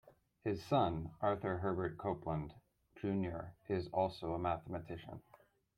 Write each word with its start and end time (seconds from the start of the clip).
His 0.43 0.63
son, 0.65 1.11
Arthur 1.21 1.59
Herbert 1.59 1.95
Copeland, 1.99 2.55
Junior 2.95 3.53
is 3.69 3.87
also 3.89 4.33
a 4.33 4.39
mathematician. 4.39 5.21